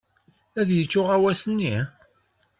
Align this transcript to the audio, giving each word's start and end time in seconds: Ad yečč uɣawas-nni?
Ad 0.59 0.69
yečč 0.73 0.93
uɣawas-nni? 1.01 1.75